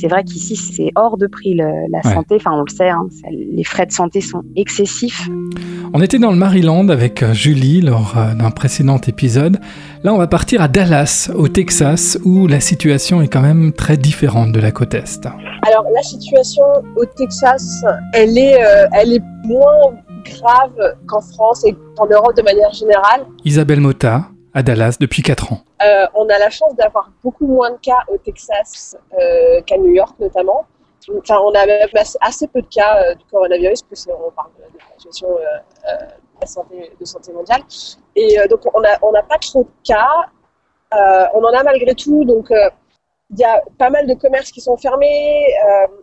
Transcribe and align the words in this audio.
c'est 0.00 0.08
vrai 0.08 0.24
qu'ici, 0.24 0.56
c'est 0.56 0.90
hors 0.94 1.16
de 1.16 1.26
prix 1.26 1.54
la 1.54 2.02
santé. 2.02 2.36
Enfin, 2.36 2.52
on 2.54 2.62
le 2.62 2.72
sait, 2.72 2.88
hein, 2.88 3.06
les 3.30 3.64
frais 3.64 3.86
de 3.86 3.92
santé 3.92 4.20
sont 4.20 4.42
excessifs. 4.56 5.28
On 5.94 6.02
était 6.02 6.18
dans 6.18 6.30
le 6.30 6.36
Maryland 6.36 6.88
avec 6.90 7.22
euh, 7.22 7.32
Julie 7.32 7.80
lors 7.80 8.16
euh, 8.18 8.34
d'un 8.34 8.50
précédent 8.50 8.98
épisode. 9.06 9.58
Là, 10.04 10.12
on 10.12 10.18
va 10.18 10.26
partir 10.26 10.60
à 10.60 10.68
Dallas, 10.68 11.30
au 11.34 11.48
Texas, 11.48 12.18
où 12.24 12.46
la 12.46 12.60
situation 12.60 13.22
est 13.22 13.28
quand 13.28 13.40
même 13.40 13.72
très 13.72 13.96
différente 13.96 14.52
de 14.52 14.60
la 14.60 14.70
côte 14.70 14.94
Est. 14.94 15.26
Alors, 15.66 15.84
la 15.94 16.02
situation 16.02 16.62
au 16.96 17.04
Texas, 17.04 17.84
elle 18.12 18.36
est, 18.36 18.62
euh, 18.62 18.86
elle 18.92 19.14
est 19.14 19.22
moins 19.44 19.94
grave 20.24 20.94
qu'en 21.06 21.20
France 21.20 21.64
et 21.64 21.74
en 21.98 22.06
Europe 22.06 22.36
de 22.36 22.42
manière 22.42 22.72
générale. 22.72 23.26
Isabelle 23.44 23.80
Mota, 23.80 24.28
à 24.52 24.62
Dallas 24.62 24.96
depuis 25.00 25.22
4 25.22 25.52
ans. 25.54 25.62
Euh, 25.80 26.06
on 26.14 26.28
a 26.28 26.38
la 26.38 26.50
chance 26.50 26.74
d'avoir 26.74 27.10
beaucoup 27.22 27.46
moins 27.46 27.70
de 27.70 27.76
cas 27.76 28.02
au 28.08 28.18
Texas 28.18 28.96
euh, 29.12 29.60
qu'à 29.62 29.78
New 29.78 29.92
York 29.92 30.16
notamment. 30.18 30.66
Enfin, 31.18 31.38
on 31.42 31.54
a 31.54 31.64
assez, 32.20 32.48
peu 32.48 32.60
de 32.60 32.66
cas 32.66 33.02
euh, 33.02 33.14
du 33.14 33.24
coronavirus, 33.26 33.82
puisqu'on 33.82 34.30
parle 34.32 34.50
de, 34.58 34.78
la 34.78 34.98
situation 34.98 35.28
de, 36.40 37.06
santé, 37.06 37.32
mondiale. 37.32 37.62
Et 38.14 38.36
donc, 38.50 38.60
on 38.74 38.80
n'a 38.80 39.22
pas 39.22 39.38
trop 39.38 39.62
de 39.62 39.70
cas. 39.84 40.26
on 40.92 41.42
en 41.44 41.52
a 41.52 41.62
malgré 41.62 41.94
tout, 41.94 42.24
donc 42.24 42.50
il 43.30 43.38
y 43.38 43.44
a 43.44 43.62
pas 43.78 43.90
mal 43.90 44.06
de 44.06 44.14
commerces 44.14 44.50
qui 44.50 44.60
sont 44.60 44.76
fermés, 44.76 45.46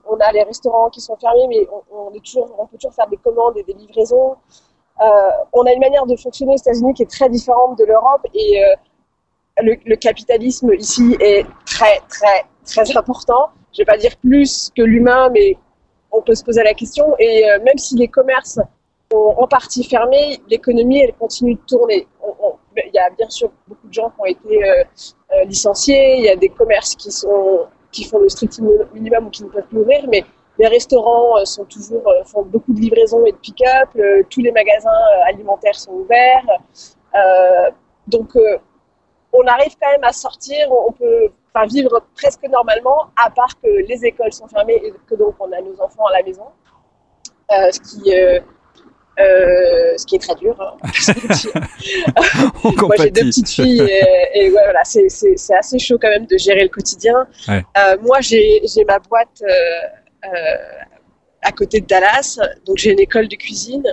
on 0.09 0.17
a 0.17 0.31
les 0.31 0.43
restaurants 0.43 0.89
qui 0.89 1.01
sont 1.01 1.17
fermés, 1.17 1.47
mais 1.49 1.67
on, 1.91 2.11
est 2.13 2.23
toujours, 2.23 2.67
peut 2.71 2.77
toujours 2.77 2.93
faire 2.93 3.07
des 3.07 3.17
commandes 3.17 3.57
et 3.57 3.63
des 3.63 3.73
livraisons. 3.73 4.35
on 4.99 5.65
a 5.65 5.71
une 5.71 5.81
manière 5.81 6.07
de 6.07 6.15
fonctionner 6.15 6.53
aux 6.53 6.57
États-Unis 6.57 6.93
qui 6.95 7.03
est 7.03 7.11
très 7.11 7.29
différente 7.29 7.77
de 7.77 7.85
l'Europe 7.85 8.25
et 8.33 8.59
le, 9.61 9.95
capitalisme 9.95 10.73
ici 10.73 11.15
est 11.19 11.45
très, 11.65 11.99
très, 12.09 12.45
très 12.65 12.97
important. 12.97 13.49
Je 13.73 13.81
vais 13.81 13.85
pas 13.85 13.97
dire 13.97 14.15
plus 14.17 14.71
que 14.75 14.81
l'humain, 14.81 15.29
mais 15.33 15.57
on 16.11 16.21
peut 16.21 16.35
se 16.35 16.43
poser 16.43 16.63
la 16.63 16.73
question. 16.73 17.15
Et 17.19 17.49
euh, 17.49 17.59
même 17.59 17.77
si 17.77 17.95
les 17.95 18.07
commerces 18.07 18.59
ont 19.13 19.35
en 19.37 19.47
partie 19.47 19.83
fermé, 19.83 20.39
l'économie, 20.49 21.01
elle 21.01 21.13
continue 21.13 21.55
de 21.55 21.61
tourner. 21.67 22.07
il 22.77 22.91
y 22.93 22.99
a 22.99 23.09
bien 23.11 23.29
sûr 23.29 23.51
beaucoup 23.67 23.87
de 23.87 23.93
gens 23.93 24.09
qui 24.09 24.21
ont 24.21 24.25
été 24.25 24.63
euh, 24.63 24.83
euh, 25.33 25.43
licenciés. 25.45 26.15
Il 26.17 26.25
y 26.25 26.29
a 26.29 26.35
des 26.35 26.49
commerces 26.49 26.95
qui, 26.95 27.11
sont, 27.11 27.65
qui 27.91 28.03
font 28.03 28.19
le 28.19 28.29
strict 28.29 28.59
minimum 28.93 29.27
ou 29.27 29.29
qui 29.29 29.43
ne 29.43 29.49
peuvent 29.49 29.67
plus 29.67 29.79
ouvrir, 29.79 30.05
mais 30.09 30.23
les 30.57 30.67
restaurants 30.67 31.43
sont 31.43 31.65
toujours, 31.65 32.03
font 32.25 32.43
beaucoup 32.43 32.73
de 32.73 32.79
livraisons 32.79 33.25
et 33.25 33.33
de 33.33 33.37
pick-up. 33.37 33.89
tous 34.29 34.39
les 34.39 34.53
magasins 34.53 34.89
alimentaires 35.27 35.75
sont 35.75 35.91
ouverts. 35.91 36.45
donc, 38.07 38.37
on 39.45 39.47
arrive 39.47 39.75
quand 39.81 39.91
même 39.91 40.03
à 40.03 40.11
sortir, 40.11 40.67
on 40.71 40.91
peut 40.91 41.29
enfin, 41.53 41.65
vivre 41.67 42.01
presque 42.15 42.43
normalement, 42.49 43.07
à 43.15 43.29
part 43.29 43.59
que 43.61 43.69
les 43.69 44.05
écoles 44.05 44.33
sont 44.33 44.47
fermées 44.47 44.81
et 44.83 44.93
que 45.07 45.15
donc 45.15 45.35
on 45.39 45.51
a 45.51 45.61
nos 45.61 45.79
enfants 45.81 46.05
à 46.05 46.17
la 46.17 46.23
maison. 46.23 46.45
Euh, 47.51 47.71
ce 47.71 47.79
qui 47.79 48.15
euh, 48.15 48.39
euh, 49.19 49.97
ce 49.97 50.05
qui 50.05 50.15
est 50.15 50.19
très 50.19 50.35
dur. 50.35 50.59
Hein. 50.59 50.75
Moi, 52.63 52.95
j'ai 52.97 53.11
deux 53.11 53.25
petites 53.25 53.49
filles 53.49 53.87
et, 54.33 54.49
voilà, 54.49 54.83
c'est 54.83 55.07
assez 55.57 55.79
chaud 55.79 55.97
quand 56.01 56.09
même 56.09 56.25
de 56.25 56.37
gérer 56.37 56.63
le 56.63 56.69
quotidien. 56.69 57.27
moi, 58.01 58.21
j'ai 58.21 58.61
ma 58.87 58.99
boîte 58.99 59.43
à 61.41 61.51
côté 61.51 61.81
de 61.81 61.85
Dallas, 61.85 62.39
donc 62.65 62.77
j'ai 62.77 62.91
une 62.91 62.99
école 62.99 63.27
de 63.27 63.35
cuisine 63.35 63.83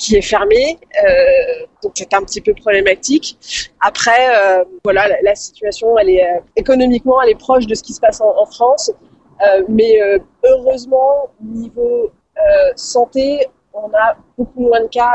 qui 0.00 0.16
est 0.16 0.22
fermé, 0.22 0.78
euh, 1.04 1.66
donc 1.82 1.92
c'est 1.94 2.14
un 2.14 2.22
petit 2.22 2.40
peu 2.40 2.54
problématique. 2.54 3.38
Après, 3.80 4.34
euh, 4.34 4.64
voilà, 4.82 5.02
la, 5.22 5.34
situation, 5.34 5.98
elle 5.98 6.08
est 6.08 6.24
euh, 6.24 6.40
économiquement, 6.56 7.20
elle 7.20 7.30
est 7.30 7.38
proche 7.38 7.66
de 7.66 7.74
ce 7.74 7.82
qui 7.82 7.92
se 7.92 8.00
passe 8.00 8.20
en, 8.22 8.46
France, 8.46 8.90
mais 9.68 9.92
heureusement, 10.44 11.30
niveau 11.42 12.10
santé, 12.76 13.46
on 13.74 13.88
a 13.88 14.16
beaucoup 14.38 14.62
moins 14.62 14.80
de 14.80 14.88
cas. 14.88 15.12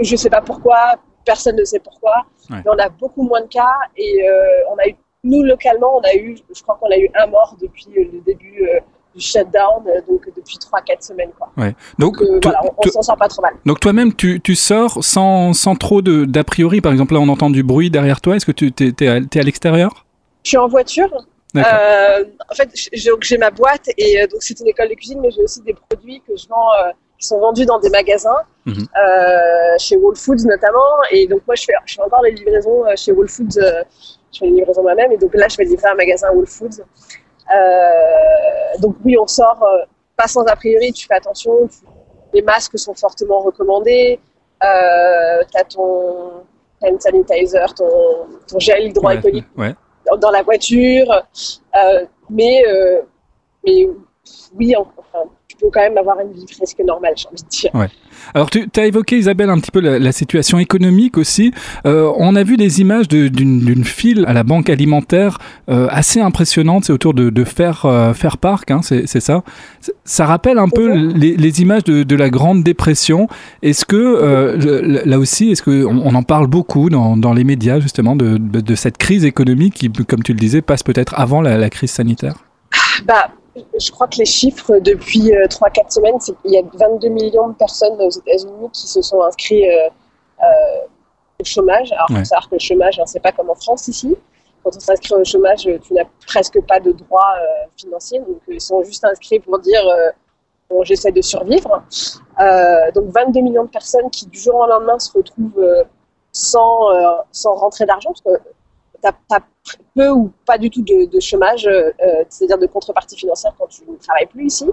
Je 0.00 0.12
ne 0.12 0.16
sais 0.16 0.30
pas 0.30 0.40
pourquoi, 0.40 0.78
personne 1.24 1.56
ne 1.56 1.64
sait 1.64 1.80
pourquoi, 1.80 2.14
mais 2.50 2.62
on 2.66 2.78
a 2.78 2.88
beaucoup 2.88 3.22
moins 3.22 3.40
de 3.40 3.48
cas 3.48 3.76
et 3.96 4.24
on 4.70 4.76
a 4.78 4.88
eu, 4.88 4.96
nous 5.24 5.42
localement, 5.42 5.96
on 5.96 6.02
a 6.02 6.14
eu, 6.14 6.36
je 6.54 6.62
crois 6.62 6.76
qu'on 6.80 6.90
a 6.90 6.96
eu 6.96 7.10
un 7.14 7.26
mort 7.26 7.56
depuis 7.60 7.86
le 7.94 8.20
début 8.20 8.68
du 9.16 9.22
shutdown 9.22 9.82
euh, 9.86 10.00
donc 10.08 10.26
depuis 10.36 10.58
3-4 10.58 11.06
semaines. 11.06 11.30
Quoi. 11.36 11.50
Ouais. 11.56 11.74
Donc, 11.98 12.20
euh, 12.20 12.38
voilà, 12.42 12.60
on, 12.76 12.90
s'en 12.90 13.02
sort 13.02 13.16
pas 13.16 13.28
trop 13.28 13.42
mal. 13.42 13.54
Donc 13.64 13.80
toi-même, 13.80 14.14
tu, 14.14 14.40
tu, 14.40 14.54
sors 14.54 15.02
sans, 15.02 15.52
sans 15.54 15.74
trop 15.74 16.02
d'a 16.02 16.44
priori. 16.44 16.80
Par 16.80 16.92
exemple, 16.92 17.14
là, 17.14 17.20
on 17.20 17.28
entend 17.28 17.50
du 17.50 17.62
bruit 17.62 17.90
derrière 17.90 18.20
toi. 18.20 18.36
Est-ce 18.36 18.46
que 18.46 18.52
tu 18.52 18.72
es, 18.78 19.08
à, 19.08 19.42
l'extérieur? 19.42 20.04
Je 20.44 20.50
suis 20.50 20.58
en 20.58 20.68
voiture. 20.68 21.10
Euh, 21.56 22.24
en 22.50 22.54
fait, 22.54 22.68
j'ai 22.92 23.38
ma 23.38 23.50
boîte 23.50 23.88
et 23.96 24.18
donc 24.30 24.42
c'est 24.42 24.60
une 24.60 24.66
école 24.66 24.90
de 24.90 24.94
cuisine, 24.94 25.20
mais 25.22 25.30
j'ai 25.30 25.42
aussi 25.42 25.62
des 25.62 25.72
produits 25.72 26.20
que 26.26 26.36
je 26.36 26.46
vends 26.48 26.68
qui 27.18 27.26
sont 27.26 27.40
vendus 27.40 27.64
dans 27.64 27.80
des 27.80 27.88
magasins, 27.88 28.42
mhm. 28.66 28.86
chez 29.78 29.96
Whole 29.96 30.16
Foods 30.16 30.44
notamment. 30.44 30.78
Et 31.10 31.26
donc 31.26 31.40
moi, 31.46 31.54
je 31.54 31.64
fais, 31.64 31.72
je 31.86 31.94
fais 31.94 32.02
encore 32.02 32.20
les 32.22 32.32
livraisons 32.32 32.84
chez 32.94 33.12
Whole 33.12 33.28
Foods. 33.28 33.58
je 33.58 34.38
fais 34.38 34.44
les 34.44 34.52
livraisons 34.52 34.82
moi-même 34.82 35.12
et 35.12 35.16
donc 35.16 35.34
là, 35.34 35.48
je 35.48 35.56
vais 35.56 35.64
livrer 35.64 35.88
un 35.88 35.94
magasin 35.94 36.28
Whole 36.34 36.46
Foods. 36.46 36.82
Euh, 37.54 38.78
donc 38.80 38.96
oui, 39.04 39.16
on 39.18 39.26
sort 39.26 39.62
euh, 39.62 39.84
pas 40.16 40.26
sans 40.26 40.44
a 40.44 40.56
priori, 40.56 40.92
tu 40.92 41.06
fais 41.06 41.14
attention, 41.14 41.68
les 42.32 42.42
masques 42.42 42.78
sont 42.78 42.94
fortement 42.94 43.40
recommandés, 43.40 44.18
euh, 44.64 45.42
tu 45.50 45.58
as 45.58 45.64
ton 45.64 46.44
hand 46.82 47.00
sanitizer, 47.00 47.72
ton, 47.74 48.26
ton 48.48 48.58
gel 48.58 48.86
hydroalcoolique 48.88 49.46
dans 50.20 50.30
la 50.30 50.42
voiture, 50.42 51.10
euh, 51.10 52.06
mais, 52.30 52.62
euh, 52.66 53.02
mais 53.64 53.88
oui, 54.54 54.74
enfin, 54.76 55.24
tu 55.56 55.64
peux 55.64 55.70
quand 55.72 55.80
même 55.80 55.96
avoir 55.96 56.18
une 56.20 56.32
vie 56.32 56.44
presque 56.56 56.78
normale, 56.80 57.14
j'ai 57.16 57.28
envie 57.28 57.42
de 57.42 57.48
dire. 57.48 57.70
Ouais. 57.74 57.88
Alors, 58.34 58.50
tu 58.50 58.68
as 58.76 58.86
évoqué, 58.86 59.18
Isabelle, 59.18 59.50
un 59.50 59.58
petit 59.58 59.70
peu 59.70 59.80
la, 59.80 60.12
situation 60.12 60.58
économique 60.58 61.18
aussi. 61.18 61.52
Euh, 61.86 62.10
on 62.16 62.36
a 62.36 62.42
vu 62.42 62.56
des 62.56 62.80
images 62.80 63.08
d'une 63.08 63.84
file 63.84 64.24
à 64.26 64.32
la 64.32 64.42
banque 64.42 64.70
alimentaire 64.70 65.38
euh, 65.68 65.86
assez 65.90 66.20
impressionnante. 66.20 66.84
C'est 66.84 66.92
autour 66.92 67.14
de, 67.14 67.30
de 67.30 67.44
Fair, 67.44 67.84
euh, 67.84 68.12
Park, 68.40 68.70
hein, 68.70 68.80
c'est 68.82 69.20
ça. 69.20 69.42
Ça 70.04 70.26
rappelle 70.26 70.58
un 70.58 70.68
peu 70.68 70.94
mhm. 70.94 71.14
les, 71.16 71.62
images 71.62 71.84
de, 71.84 72.16
la 72.16 72.30
Grande 72.30 72.62
Dépression. 72.62 73.28
Est-ce 73.62 73.84
que, 73.84 74.56
là 75.04 75.18
aussi, 75.18 75.50
est-ce 75.50 75.62
qu'on 75.62 75.86
on 75.86 76.14
en 76.14 76.22
parle 76.22 76.46
beaucoup 76.46 76.90
dans, 76.90 77.16
dans 77.16 77.32
les 77.32 77.44
médias, 77.44 77.80
justement, 77.80 78.16
de, 78.16 78.38
de, 78.38 78.74
cette 78.74 78.98
crise 78.98 79.24
économique 79.24 79.74
qui, 79.74 79.90
comme 79.90 80.22
tu 80.22 80.32
le 80.32 80.38
disais, 80.38 80.62
passe 80.62 80.82
peut-être 80.82 81.14
avant 81.18 81.40
la, 81.40 81.56
la 81.56 81.70
crise 81.70 81.90
sanitaire? 81.90 82.36
Bah, 83.06 83.30
je 83.78 83.90
crois 83.90 84.06
que 84.08 84.16
les 84.18 84.24
chiffres 84.24 84.78
depuis 84.78 85.30
3-4 85.30 85.30
euh, 85.30 85.88
semaines, 85.88 86.20
c'est 86.20 86.36
qu'il 86.42 86.52
y 86.52 86.58
a 86.58 86.62
22 86.74 87.08
millions 87.08 87.48
de 87.48 87.54
personnes 87.54 88.00
aux 88.00 88.10
États-Unis 88.10 88.70
qui 88.72 88.86
se 88.86 89.02
sont 89.02 89.22
inscrits 89.22 89.68
euh, 89.68 89.88
euh, 90.42 90.86
au 91.40 91.44
chômage. 91.44 91.92
Alors, 91.92 92.06
il 92.10 92.18
faut 92.18 92.24
savoir 92.24 92.48
que 92.48 92.54
le 92.54 92.60
chômage, 92.60 92.98
hein, 92.98 93.06
c'est 93.06 93.20
pas 93.20 93.32
comme 93.32 93.50
en 93.50 93.54
France 93.54 93.88
ici. 93.88 94.16
Quand 94.62 94.70
on 94.74 94.80
s'inscrit 94.80 95.14
au 95.14 95.24
chômage, 95.24 95.68
tu 95.82 95.94
n'as 95.94 96.04
presque 96.26 96.60
pas 96.66 96.80
de 96.80 96.92
droits 96.92 97.36
financiers. 97.76 98.18
Donc, 98.20 98.40
ils 98.48 98.60
sont 98.60 98.82
juste 98.82 99.04
inscrits 99.04 99.38
pour 99.38 99.58
dire 99.60 99.82
bon, 100.68 100.82
j'essaie 100.82 101.12
de 101.12 101.22
survivre. 101.22 101.84
donc, 102.94 103.04
22 103.10 103.40
millions 103.40 103.64
de 103.64 103.70
personnes 103.70 104.10
qui, 104.10 104.26
du 104.26 104.38
jour 104.38 104.56
au 104.56 104.66
lendemain, 104.66 104.98
se 104.98 105.12
retrouvent 105.12 105.84
sans, 106.32 106.88
sans 107.30 107.54
rentrer 107.54 107.86
d'argent. 107.86 108.10
Parce 108.10 108.38
que 108.38 108.42
tu 109.00 109.34
as, 109.34 109.40
peu 109.94 110.08
ou 110.10 110.32
pas 110.44 110.58
du 110.58 110.70
tout 110.70 110.82
de, 110.82 111.20
chômage, 111.20 111.66
euh, 111.66 111.90
c'est-à-dire 112.28 112.58
de 112.58 112.66
contrepartie 112.66 113.16
financière 113.16 113.52
quand 113.58 113.66
tu 113.66 113.82
ne 113.88 113.96
travailles 113.96 114.26
plus 114.26 114.46
ici. 114.46 114.66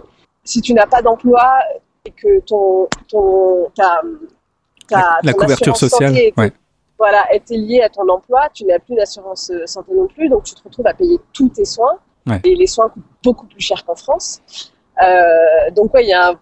Si 0.43 0.61
tu 0.61 0.73
n'as 0.73 0.85
pas 0.85 1.01
d'emploi 1.01 1.47
et 2.05 2.11
que 2.11 2.39
ton, 2.41 2.87
ton, 3.07 3.69
ta, 3.75 4.01
la, 5.23 5.33
couverture 5.33 5.77
sociale 5.77 6.15
voilà, 6.97 7.33
est 7.33 7.49
liée 7.51 7.81
à 7.81 7.89
ton 7.89 8.07
emploi, 8.07 8.49
tu 8.53 8.65
n'as 8.65 8.79
plus 8.79 8.95
d'assurance 8.95 9.49
euh, 9.49 9.65
santé 9.65 9.93
non 9.93 10.07
plus, 10.07 10.29
donc 10.29 10.43
tu 10.43 10.53
te 10.53 10.63
retrouves 10.63 10.87
à 10.87 10.93
payer 10.93 11.19
tous 11.33 11.49
tes 11.49 11.65
soins. 11.65 11.99
Et 12.45 12.55
les 12.55 12.67
soins 12.67 12.87
coûtent 12.87 13.03
beaucoup 13.21 13.45
plus 13.47 13.59
cher 13.59 13.83
qu'en 13.83 13.95
France. 13.95 14.41
Euh, 15.03 15.71
donc, 15.75 15.93
ouais, 15.93 16.05
il 16.05 16.09
y 16.09 16.13
a 16.13 16.33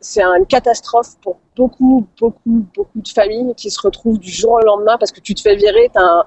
c'est 0.00 0.22
une 0.22 0.46
catastrophe 0.46 1.16
pour 1.22 1.38
beaucoup, 1.56 2.06
beaucoup, 2.18 2.66
beaucoup 2.74 3.00
de 3.00 3.08
familles 3.08 3.54
qui 3.56 3.70
se 3.70 3.80
retrouvent 3.80 4.18
du 4.18 4.30
jour 4.30 4.52
au 4.52 4.60
lendemain 4.60 4.96
parce 4.98 5.12
que 5.12 5.20
tu 5.20 5.34
te 5.34 5.40
fais 5.40 5.56
virer, 5.56 5.90
tu 5.92 6.00
as 6.00 6.26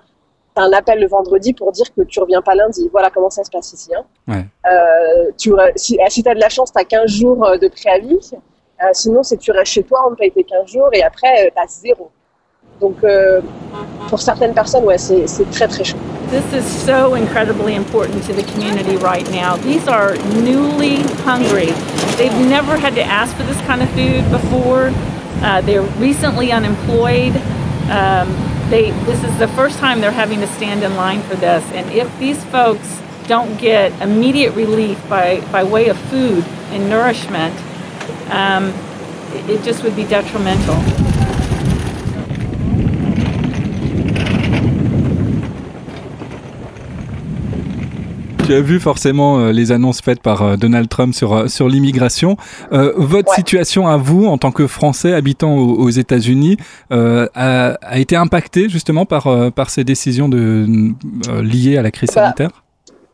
un 0.59 0.71
appel 0.71 0.99
le 0.99 1.07
vendredi 1.07 1.53
pour 1.53 1.71
dire 1.71 1.85
que 1.95 2.01
tu 2.01 2.19
reviens 2.19 2.41
pas 2.41 2.55
lundi. 2.55 2.89
Voilà 2.91 3.09
comment 3.09 3.29
ça 3.29 3.43
se 3.43 3.49
passe 3.49 3.73
ici. 3.73 3.91
Hein. 3.95 4.43
Euh, 4.65 5.31
tu, 5.37 5.51
si, 5.75 5.97
si 6.09 6.23
tu 6.23 6.29
as 6.29 6.35
de 6.35 6.39
la 6.39 6.49
chance, 6.49 6.71
tu 6.71 6.79
as 6.79 6.85
15 6.85 7.09
jours 7.09 7.45
euh, 7.45 7.57
de 7.57 7.67
préavis. 7.67 8.31
Euh, 8.33 8.89
sinon, 8.93 9.23
c'est 9.23 9.37
tu 9.37 9.51
restes 9.51 9.73
chez 9.73 9.83
toi, 9.83 10.07
on 10.09 10.15
paye 10.15 10.31
tes 10.31 10.43
15 10.43 10.67
jours 10.67 10.89
et 10.93 11.03
après, 11.03 11.51
tu 11.55 11.61
as 11.61 11.67
zéro. 11.67 12.11
Donc, 12.79 12.97
pour 14.07 14.21
certaines 14.21 14.53
personnes, 14.53 14.83
ouais, 14.83 14.99
c'est 14.99 15.49
très 15.49 15.67
très 15.67 15.83
chaud. 15.83 15.97
This 16.29 16.43
is 16.53 16.63
so 16.63 17.15
incredibly 17.15 17.73
important 17.75 18.21
to 18.25 18.33
the 18.33 18.43
community 18.51 18.97
right 18.97 19.27
now. 19.31 19.55
These 19.55 19.87
are 19.87 20.15
newly 20.43 20.97
hungry. 21.23 21.71
They've 22.17 22.47
never 22.47 22.77
had 22.77 22.93
to 22.95 23.01
ask 23.01 23.35
for 23.35 23.43
this 23.43 23.59
kind 23.65 23.81
of 23.81 23.89
food 23.91 24.29
before. 24.29 24.91
Uh, 25.41 25.61
they're 25.61 25.87
recently 25.99 26.51
unemployed. 26.51 27.35
Um, 27.89 28.27
they 28.69 28.91
this 29.05 29.23
is 29.23 29.37
the 29.39 29.47
first 29.49 29.79
time 29.79 30.01
they're 30.01 30.11
having 30.11 30.39
to 30.39 30.47
stand 30.47 30.83
in 30.83 30.95
line 30.95 31.21
for 31.23 31.35
this 31.35 31.63
and 31.71 31.89
if 31.91 32.07
these 32.19 32.43
folks 32.45 33.01
don't 33.27 33.57
get 33.59 33.91
immediate 34.01 34.53
relief 34.53 34.97
by, 35.09 35.41
by 35.51 35.63
way 35.63 35.89
of 35.89 35.97
food 36.09 36.43
and 36.71 36.89
nourishment, 36.89 37.53
um, 38.31 38.73
it 39.49 39.63
just 39.63 39.83
would 39.83 39.95
be 39.95 40.05
detrimental. 40.05 41.06
Tu 48.47 48.53
as 48.53 48.61
vu 48.61 48.79
forcément 48.79 49.39
euh, 49.39 49.51
les 49.51 49.73
annonces 49.73 49.99
faites 49.99 50.21
par 50.21 50.41
euh, 50.41 50.55
Donald 50.55 50.87
Trump 50.87 51.13
sur, 51.13 51.33
euh, 51.33 51.47
sur 51.49 51.67
l'immigration. 51.67 52.37
votre 52.71 53.33
situation 53.33 53.89
à 53.89 53.97
vous, 53.97 54.25
en 54.25 54.37
tant 54.37 54.53
que 54.53 54.67
Français 54.67 55.13
habitant 55.13 55.57
aux, 55.57 55.89
États-Unis, 55.89 56.55
a, 56.89 57.27
a, 57.33 57.97
été 57.97 58.15
impactée 58.15 58.69
justement 58.69 59.05
par, 59.05 59.51
par 59.51 59.69
ces 59.69 59.83
décisions 59.83 60.29
de, 60.29 60.65
liées 61.41 61.77
à 61.77 61.81
la 61.81 61.91
crise 61.91 62.09
bah, 62.15 62.23
sanitaire? 62.23 62.63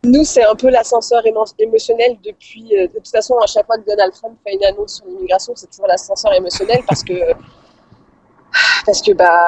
nous, 0.03 0.23
c'est 0.23 0.43
un 0.43 0.53
peu 0.53 0.69
l'ascenseur 0.69 1.23
émotionnel 1.57 2.17
depuis. 2.23 2.69
de 2.69 2.85
toute 2.93 3.07
façon, 3.07 3.35
à 3.43 3.47
chaque 3.47 3.65
fois 3.65 3.77
que 3.77 3.89
Donald 3.89 4.13
Trump 4.13 4.35
fait 4.45 4.53
une 4.53 4.63
annonce 4.65 4.97
sur 4.97 5.05
l'immigration, 5.07 5.53
c'est 5.55 5.67
toujours 5.67 5.87
l'ascenseur 5.87 6.31
émotionnel 6.33 6.81
parce 6.87 7.03
que 7.03 7.13
parce 8.85 9.01
que 9.01 9.13
bah 9.13 9.39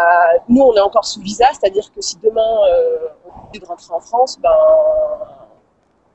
nous, 0.49 0.63
on 0.63 0.75
est 0.75 0.79
encore 0.79 1.05
sous 1.05 1.21
visa, 1.21 1.45
c'est-à-dire 1.59 1.91
que 1.95 2.01
si 2.01 2.17
demain 2.23 2.41
on 3.25 3.51
décide 3.51 3.61
de 3.61 3.67
rentrer 3.67 3.93
en 3.93 3.99
France, 3.99 4.39
ben 4.41 4.49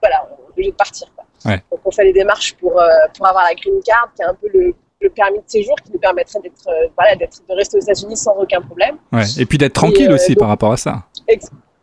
voilà, 0.01 0.29
on 0.31 0.35
est 0.35 0.51
obligé 0.51 0.71
de 0.71 0.77
partir. 0.77 1.09
Donc 1.45 1.81
on 1.85 1.91
fait 1.91 2.05
les 2.05 2.13
démarches 2.13 2.55
pour, 2.57 2.79
euh, 2.79 2.89
pour 3.17 3.27
avoir 3.27 3.45
la 3.45 3.55
green 3.55 3.81
card, 3.83 4.11
qui 4.15 4.23
est 4.23 4.27
un 4.27 4.35
peu 4.35 4.49
le, 4.53 4.75
permis 5.15 5.39
de 5.39 5.45
séjour 5.47 5.75
qui 5.77 5.93
nous 5.93 5.99
permettrait 5.99 6.41
d'être, 6.41 6.69
euh, 6.69 6.89
voilà, 6.95 7.17
d'être, 7.17 7.39
de 7.49 7.55
rester 7.55 7.79
aux 7.79 7.81
États-Unis 7.81 8.19
sans 8.19 8.37
aucun 8.37 8.61
problème. 8.61 8.99
Et 9.39 9.47
puis 9.47 9.57
d'être 9.57 9.73
tranquille 9.73 10.11
euh, 10.11 10.15
aussi 10.15 10.35
par 10.35 10.49
rapport 10.49 10.73
à 10.73 10.77
ça. 10.77 11.05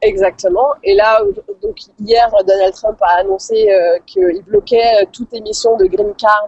exactement. 0.02 0.68
Et 0.84 0.94
là, 0.94 1.20
donc 1.64 1.78
hier, 2.00 2.30
Donald 2.48 2.74
Trump 2.76 2.98
a 3.02 3.22
annoncé 3.22 3.68
qu'il 4.06 4.44
bloquait 4.44 5.08
toute 5.12 5.34
émission 5.34 5.76
de 5.78 5.86
green 5.86 6.14
card 6.14 6.48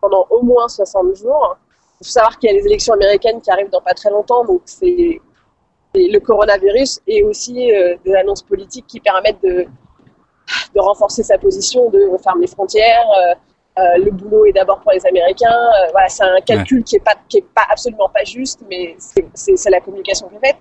pendant 0.00 0.26
au 0.30 0.42
moins 0.42 0.68
60 0.68 1.16
jours. 1.16 1.58
Il 2.00 2.06
faut 2.06 2.12
savoir 2.12 2.38
qu'il 2.38 2.50
y 2.50 2.54
a 2.54 2.56
les 2.56 2.64
élections 2.64 2.94
américaines 2.94 3.42
qui 3.42 3.50
arrivent 3.50 3.70
dans 3.70 3.82
pas 3.82 3.94
très 3.94 4.10
longtemps, 4.10 4.44
donc 4.46 4.62
c'est 4.64 5.20
le 5.94 6.18
coronavirus 6.18 7.00
et 7.06 7.22
aussi 7.22 7.70
des 8.04 8.14
annonces 8.14 8.42
politiques 8.42 8.86
qui 8.86 9.00
permettent 9.00 9.42
de, 9.42 9.66
de 10.76 10.80
renforcer 10.80 11.22
sa 11.22 11.38
position, 11.38 11.88
de 11.90 12.06
on 12.12 12.18
ferme 12.18 12.40
les 12.40 12.46
frontières, 12.46 13.08
euh, 13.10 13.34
euh, 13.78 14.04
le 14.04 14.10
boulot 14.10 14.44
est 14.46 14.52
d'abord 14.52 14.80
pour 14.80 14.92
les 14.92 15.04
Américains. 15.06 15.48
Euh, 15.50 15.88
voilà, 15.92 16.08
c'est 16.08 16.22
un 16.22 16.40
calcul 16.40 16.84
qui 16.84 16.96
est 16.96 17.04
pas 17.04 17.14
qui 17.28 17.38
est 17.38 17.54
pas 17.54 17.66
absolument 17.68 18.08
pas 18.08 18.24
juste, 18.24 18.60
mais 18.70 18.96
c'est 18.98 19.70
la 19.70 19.80
communication 19.80 20.28
qui 20.28 20.36
est 20.36 20.48
faite. 20.48 20.56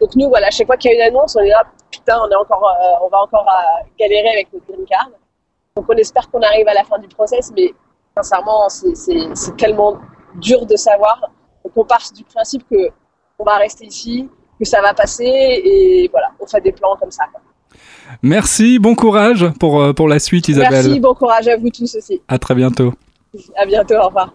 Donc 0.00 0.14
nous, 0.16 0.28
voilà, 0.28 0.50
chaque 0.50 0.66
fois 0.66 0.76
qu'il 0.76 0.90
y 0.92 0.94
a 0.94 0.96
une 0.96 1.14
annonce, 1.14 1.36
on 1.36 1.40
est 1.40 1.48
là, 1.48 1.62
putain, 1.90 2.18
on 2.24 2.30
est 2.30 2.36
encore, 2.36 2.64
on 3.02 3.08
va 3.08 3.22
encore 3.22 3.46
galérer 3.98 4.28
avec 4.28 4.52
notre 4.52 4.66
green 4.66 4.84
card. 4.86 5.10
Donc 5.76 5.86
on 5.88 5.96
espère 5.96 6.30
qu'on 6.30 6.40
arrive 6.40 6.68
à 6.68 6.74
la 6.74 6.84
fin 6.84 6.98
du 6.98 7.08
process, 7.08 7.50
mais 7.56 7.74
sincèrement, 8.16 8.68
c'est 8.68 9.56
tellement 9.56 9.96
dur 10.36 10.64
de 10.66 10.76
savoir. 10.76 11.20
Donc 11.64 11.72
on 11.76 11.84
part 11.84 12.04
du 12.14 12.24
principe 12.24 12.64
que 12.70 12.90
on 13.40 13.44
va 13.44 13.56
rester 13.56 13.86
ici, 13.86 14.28
que 14.58 14.64
ça 14.64 14.80
va 14.80 14.94
passer, 14.94 15.24
et 15.24 16.08
voilà, 16.10 16.28
on 16.40 16.46
fait 16.46 16.60
des 16.60 16.72
plans 16.72 16.96
comme 16.96 17.10
ça. 17.10 17.24
Quoi. 17.32 17.40
Merci, 18.22 18.78
bon 18.78 18.94
courage 18.94 19.46
pour, 19.58 19.80
euh, 19.80 19.92
pour 19.92 20.08
la 20.08 20.18
suite 20.18 20.48
Isabelle. 20.48 20.86
Merci, 20.86 21.00
bon 21.00 21.14
courage 21.14 21.48
à 21.48 21.56
vous 21.56 21.70
tous 21.70 21.94
aussi. 21.96 22.20
À 22.28 22.38
très 22.38 22.54
bientôt. 22.54 22.94
À 23.56 23.66
bientôt, 23.66 23.94
au 23.96 24.06
revoir. 24.06 24.32